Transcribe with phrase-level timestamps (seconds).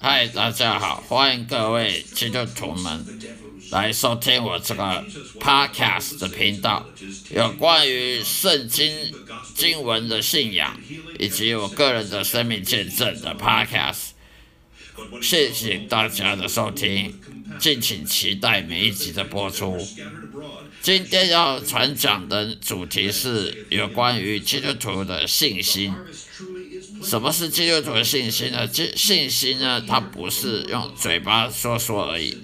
[0.00, 3.04] 嗨，大家好，欢迎各位基督徒们
[3.72, 5.04] 来收听我这个
[5.40, 6.86] podcast 的频道，
[7.30, 9.12] 有关于圣经
[9.56, 10.80] 经文的信仰
[11.18, 14.10] 以及我个人的生命见证的 podcast。
[15.20, 17.20] 谢谢大家的收听，
[17.58, 19.84] 敬请期待每一集的播出。
[20.80, 25.92] 今天要传讲的主题是有关于基督徒的信心。
[27.08, 28.68] 什么是基督徒的信心呢？
[28.70, 29.80] 信信心呢？
[29.80, 32.36] 它不是用嘴巴说说而已。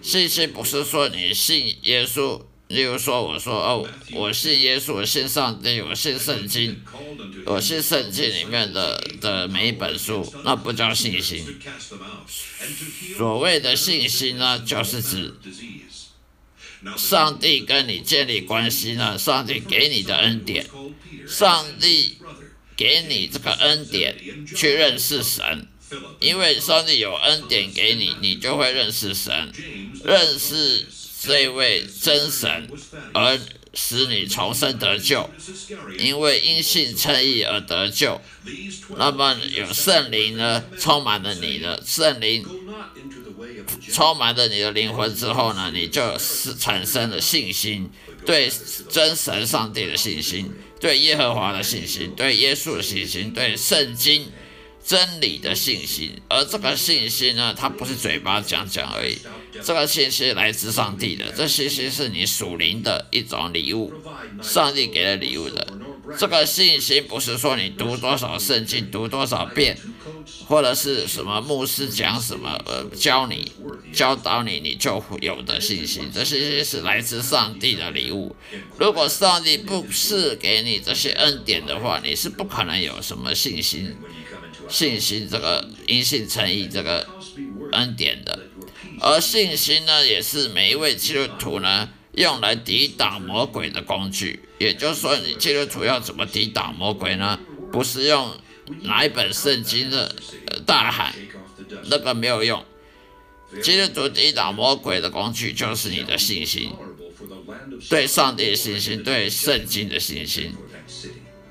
[0.00, 6.80] 信心不是说你信耶稣，例如说我说哦，我信耶稣，我信上帝，我信圣经，
[7.44, 11.44] 我信圣经里面的的每一本书，那不叫信心。
[13.18, 15.34] 所谓的信心呢，就是指
[16.96, 20.66] 上帝跟你建立关系呢，上帝给你的恩典，
[21.28, 22.16] 上帝。
[22.80, 24.16] 给你这个恩典
[24.56, 25.66] 去认识神，
[26.18, 29.52] 因为上帝有恩典给你，你就会认识神，
[30.02, 30.86] 认识
[31.20, 32.70] 这位真神，
[33.12, 33.38] 而
[33.74, 35.28] 使你重生得救。
[35.98, 38.18] 因为因信称义而得救，
[38.96, 42.42] 那么有圣灵呢，充满了你的圣灵，
[43.92, 47.90] 充满了你的灵魂之后呢，你就是产生了信心，
[48.30, 48.48] 对
[48.88, 50.52] 真神上帝的信心。
[50.78, 54.28] 对耶和华的信心，对耶稣的信心，对圣经
[54.82, 59.18] 真理的信心，而这个信心呢，它不是嘴巴讲讲而已，
[59.62, 63.92] 这个信心来自上帝的，这信心是你属灵的一种礼物，
[64.40, 65.66] 上帝给的礼物的。
[66.16, 69.76] 这个信心不是说你读多少圣经，读多少遍。
[70.46, 73.52] 或者是什么牧师讲什么，呃，教你、
[73.92, 76.10] 教导你，你就有的信心。
[76.12, 78.34] 这些是来自上帝的礼物。
[78.78, 83.96] 如果上帝不是给你这些恩典的话，你是不可能有什么信心、
[84.68, 87.06] 信心这个因信诚意这个
[87.72, 88.38] 恩典的。
[89.00, 94.40] 而信心呢，也是每一位基督徒呢用来抵挡魔鬼的工具。
[94.58, 97.38] 也就是说，你基督徒要怎么抵挡魔鬼呢？
[97.72, 98.36] 不是用。
[98.82, 100.14] 拿一本圣经的
[100.64, 101.12] 大喊，
[101.86, 102.64] 那个没有用。
[103.62, 106.70] 基督徒抵挡魔鬼的工具就是你的信心，
[107.88, 110.54] 对上帝的信心，对圣经的信心。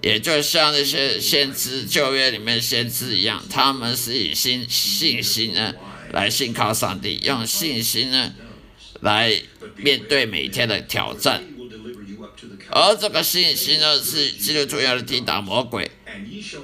[0.00, 5.74] 也就像那些先知旧约里面先知一样，他们是以信信心呢
[6.12, 8.32] 来信靠上帝，用信心呢
[9.00, 9.40] 来
[9.76, 11.44] 面对每天的挑战。
[12.70, 15.90] 而这个信心呢，是基督徒要抵挡魔鬼。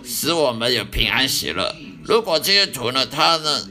[0.04, 1.74] 使我们有平安喜乐。
[2.04, 3.66] 如果基督徒呢，他呢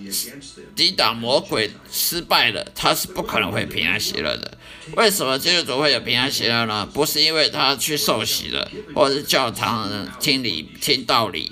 [0.77, 4.57] 抵挡魔鬼失败了，他是不可能会平安喜乐的。
[4.95, 6.88] 为什么基督徒会有平安喜乐呢？
[6.93, 9.89] 不是因为他去受洗了，或者是教堂
[10.19, 11.51] 听理听道理，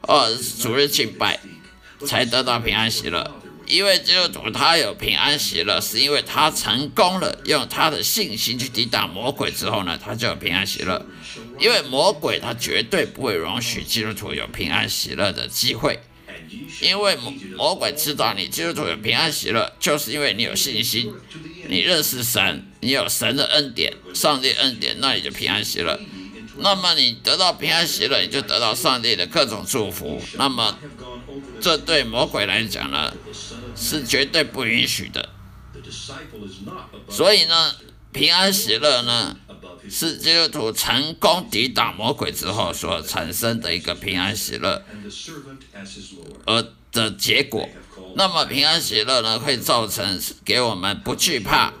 [0.00, 1.38] 或者是主日敬拜
[2.06, 3.30] 才得到平安喜乐。
[3.66, 11.04] 因为基督徒他有平安喜乐，是因为他成功了，用他的信心去抵挡魔鬼之后呢，他就有平安喜乐。
[11.58, 16.00] 因为魔鬼他绝对不会容许基督徒有平安喜乐的机会，
[16.80, 21.12] 因为魔魔鬼知道你基督徒有平安喜乐，就是因为你有信心，
[21.68, 25.98] 你认识神，你有神的恩典，上帝恩典，那你就平安喜乐。
[26.58, 30.20] 那么你得到平安喜乐，你就得到上帝的各种祝福。
[30.34, 30.78] 那么
[31.60, 33.12] 这对魔鬼来讲呢？
[33.76, 35.30] 是绝对不允许的，
[37.10, 37.74] 所以呢，
[38.12, 39.36] 平安喜乐呢，
[39.90, 44.80] 是基督徒成功抵挡魔鬼之后所产生的一个平安喜乐，
[46.46, 47.68] 而的结果。
[48.16, 51.72] 那么平安喜乐呢，会造成给我们不惧怕。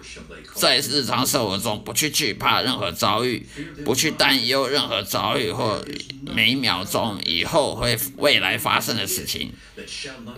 [0.54, 3.44] 在日常生活中，不去惧怕任何遭遇，
[3.84, 5.84] 不去担忧任何遭遇或
[6.22, 9.52] 每秒钟以后会未来发生的事情，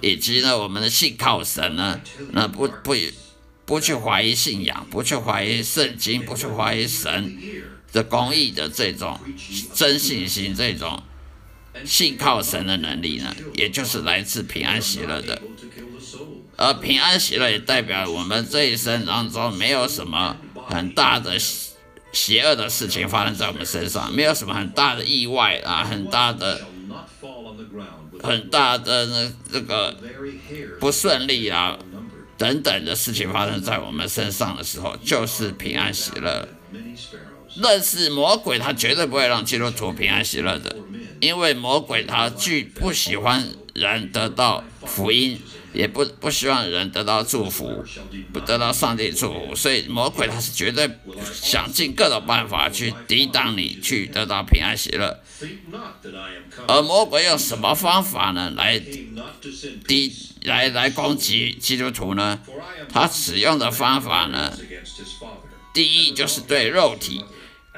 [0.01, 2.01] 以及呢，我们的信靠神呢，
[2.33, 2.95] 那不不
[3.67, 7.37] 不去怀疑信仰，不去怀疑圣经，不去怀疑神
[7.93, 9.21] 的公义的这种
[9.75, 11.03] 真信心，这种
[11.85, 15.43] 信靠神的能力呢，也就是来自平安喜乐的。
[16.57, 20.37] 而平安喜乐也代表我们这一生当中没有什么
[20.69, 21.67] 很大的邪
[22.13, 26.63] 邪恶的事情发生在我们身上，没有什么很大的意外啊，很大的、
[28.23, 29.95] 很大的那这个
[30.81, 31.79] 不顺利啊
[32.39, 36.49] 等等的事情发生在我们身上的时候，就是平安喜乐。
[37.63, 40.75] 但是魔鬼他绝对不会让基督徒平安喜乐的，
[41.21, 45.41] 因为魔鬼他拒不喜欢人得到福音。
[45.73, 47.85] 也不不希望人得到祝福，
[48.33, 50.89] 不得到上帝祝福，所以魔鬼他是绝对
[51.35, 55.21] 想尽各种办法去抵挡你，去得到平安喜乐。
[56.67, 58.51] 而魔鬼用什么方法呢？
[58.57, 60.11] 来抵
[60.45, 62.41] 来来攻击基督徒呢？
[62.89, 64.51] 他使用的方法呢？
[65.75, 67.23] 第一就是对肉体，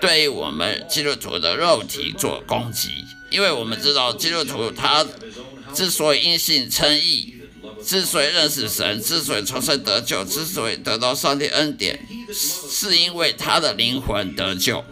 [0.01, 5.05] 对于我们基督徒的肉体做攻击，因为我们知道基督徒他
[5.75, 7.35] 之所以因信称义，
[7.85, 11.99] 之所以认识神，之所以重生得救，之所以得到上帝恩典，
[12.33, 14.85] 是因为他的灵魂得救。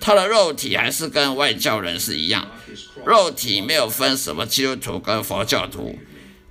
[0.00, 2.46] 他的肉体还是跟外教人是一样，
[3.06, 5.98] 肉体没有分什么基督徒跟佛教徒，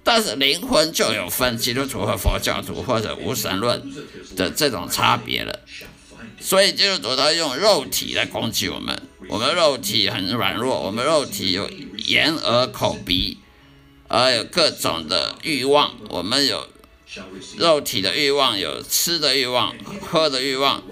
[0.04, 3.80] 但是灵魂就有分基督徒和佛教徒或者无神论
[4.36, 5.60] 的这种差别了。
[6.44, 13.38] 所以基督徒他用肉体来攻击我们，我们肉体很软弱，我们肉体有眼耳口鼻，
[14.10, 16.68] 而有各种的欲望，我们有
[17.58, 20.84] 肉体的欲望，有吃的欲望，喝的欲望，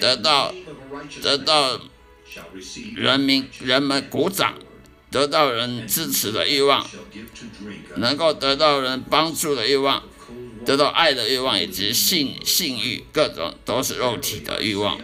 [0.00, 0.52] 得到
[1.22, 1.80] 得到。
[2.94, 4.54] 人民人们鼓掌，
[5.10, 6.88] 得到人支持的欲望，
[7.96, 10.04] 能够得到人帮助的欲望，
[10.70, 15.00] 得到爱的欲望，以及性性欲，各种都是肉体的欲望。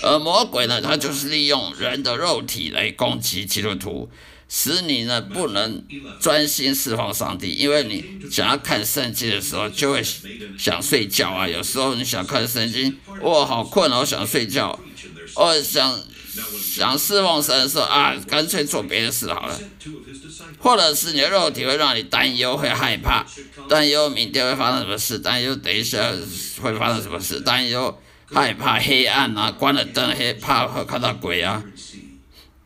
[0.00, 4.08] 而魔鬼呢，他就是利用人的肉体来攻击基督徒，
[4.48, 5.84] 使你呢不能
[6.20, 10.00] 专心侍奉上帝，因为你想要看圣经的时候就会
[10.56, 11.48] 想睡觉啊。
[11.48, 14.78] 有时候你想看圣经，哇，好困哦，想睡觉。
[15.34, 16.00] 我想
[16.60, 19.58] 想侍奉神说啊，干脆做别的事好了。
[20.58, 23.24] 或者是你的肉体会让你担忧，会害怕，
[23.68, 26.12] 担忧明天会发生什么事，担忧等一下
[26.60, 31.62] 会发生什么事，担忧害怕黑暗啊，关了灯害怕会看到鬼啊，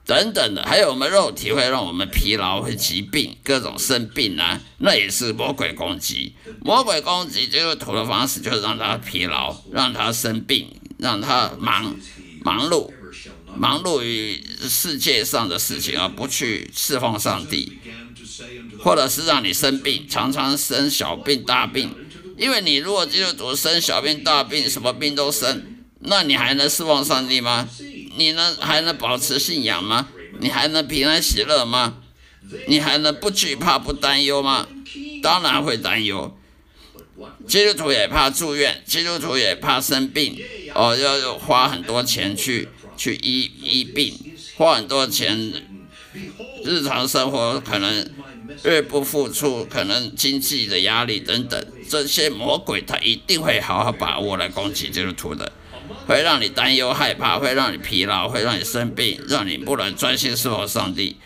[0.07, 0.63] 等等的。
[0.63, 6.35] 还有我们肉体会让我们疲劳，会疾病，各种生病啊，那也是魔鬼攻击。
[6.61, 11.95] 魔鬼攻击这个图的方式就是让他疲劳，让他生病，让他忙。
[12.45, 12.91] 忙碌，
[13.57, 17.79] 忙碌于世界上的事情，而不去侍奉上帝，
[18.81, 21.95] 或者是让你生病，常常生小病大病。
[22.37, 25.63] 因为你如果基督徒生小病大病，什么病都生，
[26.01, 27.69] 那你还能侍奉上帝吗？
[28.17, 30.09] 你能还能保持信仰吗？
[30.41, 31.99] 你还能平安喜乐吗？
[32.67, 34.67] 你还能不惧怕不担忧吗？
[35.23, 36.37] 当然会担忧。
[37.47, 40.37] 基督徒也怕住院，基督徒也怕生病，
[40.75, 44.15] 哦，要花很多钱去去医医病，
[44.57, 45.53] 花很多钱，
[46.65, 48.11] 日常生活可能
[48.65, 55.53] 越不付出，可能经济的压力等等，这些魔鬼他一定会好好把握来攻击基督徒的，
[56.07, 61.17] 会让你担忧害怕，会让你疲劳，会让你生病，让你不能专心侍奉上帝，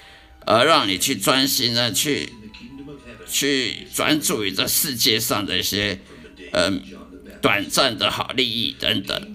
[0.46, 2.32] 而让你去专心的去。
[3.28, 5.98] 去专注于这世界上的一些，
[6.52, 6.80] 嗯，
[7.42, 9.34] 短暂的好利益等等，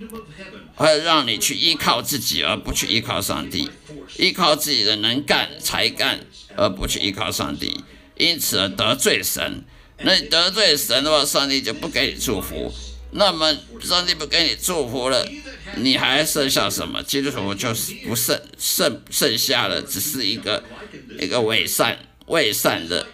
[0.81, 3.69] 会让你去依靠自己而不去依靠上帝，
[4.18, 6.19] 依靠自己的能干才干
[6.56, 7.80] 而不去依靠上帝，
[8.18, 9.63] 因此而得罪神。
[10.00, 12.74] 那你得罪神的话，上帝就不给你祝福。
[13.12, 15.28] 那么上帝不给你祝福了，
[15.75, 17.04] 你还剩下什么？
[17.04, 20.63] 基督徒就是不剩剩剩下的只是一个
[21.19, 22.00] 一个伪善。
[22.27, 23.05] 伪善的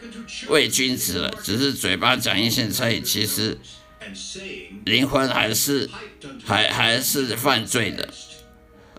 [0.49, 3.57] 伪君子了，只是嘴巴讲一些所以其实
[4.85, 5.89] 灵魂还是
[6.45, 8.07] 还还是犯罪的。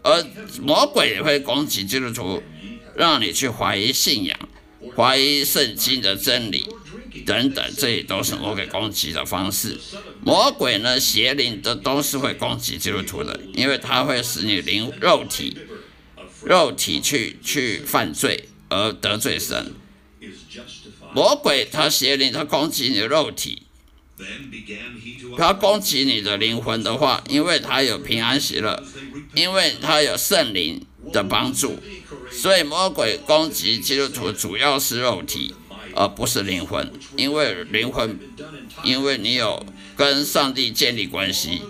[0.03, 0.25] 而
[0.61, 2.43] 魔鬼也会攻击基督徒，
[2.97, 4.39] 让你去怀疑信仰、
[4.97, 6.67] 怀疑圣经的真理
[7.27, 9.77] 等等，这也都是魔鬼攻击的方式。
[10.23, 15.57] 魔鬼呢，邪灵的都是会攻击基督徒的，因为它会使你灵肉体
[16.45, 19.75] 肉体去去犯罪而得罪神。
[21.13, 23.63] 魔鬼他邪灵，他攻击你的肉体，
[25.37, 28.83] 他攻击你的灵魂的话，因为他有平安喜乐，
[29.35, 31.79] 因为他有圣灵的帮助，
[32.31, 35.55] 所以魔鬼攻击基督徒主要是肉体，
[35.95, 38.19] 而不是灵魂，因为灵魂，
[38.83, 39.65] 因为你有
[39.97, 41.63] 跟上帝建立关系，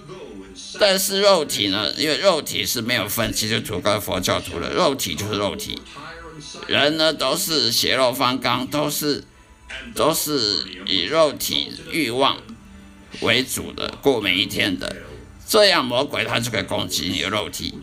[0.81, 5.79] 但是肉体呢，因为肉体是没有分基督徒跟佛教徒的，肉体就是肉体。
[6.67, 9.25] 人呢都是血肉方刚，都是
[9.95, 12.39] 都是以肉体欲望
[13.21, 14.97] 为主的过每一天的，
[15.47, 17.75] 这样魔鬼他就可以攻击你的肉体，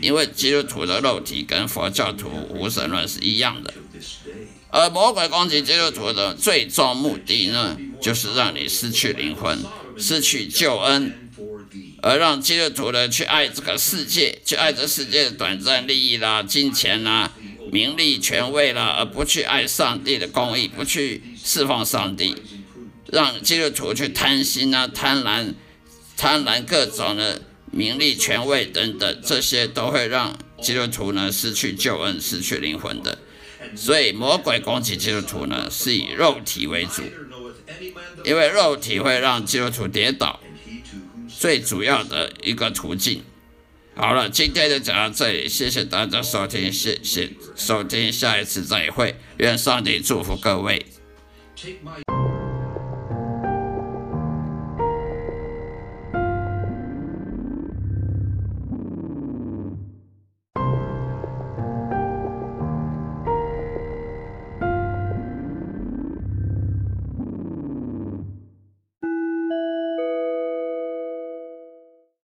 [0.00, 3.72] 因为基督徒的肉体跟佛教徒无神论是一样的，
[4.70, 9.58] 而魔鬼攻击基督徒的最终目的呢，就是让你失去灵魂，
[9.96, 11.30] 失去救恩，
[12.02, 17.32] 而让基督徒呢去爱这个世界，去爱这世界的短暂利益啦、金钱啦。
[17.76, 22.34] 名利权位了，而不去爱上帝的公义，不去侍奉上帝，
[23.12, 25.52] 让基督徒去贪心啊、贪婪、
[26.16, 33.18] 贪婪各种的名利权位等等，这些都会让基督徒呢失去救恩、失去灵魂的。
[33.74, 37.02] 所以魔鬼攻击基督徒呢，是以肉体为主，
[38.24, 40.40] 因为肉体会让基督徒跌倒，
[41.28, 43.22] 最主要的一个途径。
[43.98, 50.84] 好了，今天就讲到这里，谢谢大家收听，谢谢收听，下一次再会，愿上帝祝福各位。
[51.56, 52.25] Take my